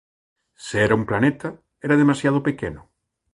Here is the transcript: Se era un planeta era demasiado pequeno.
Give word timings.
Se 0.55 0.81
era 0.83 0.95
un 0.95 1.05
planeta 1.05 1.61
era 1.79 1.95
demasiado 1.95 2.41
pequeno. 2.41 2.89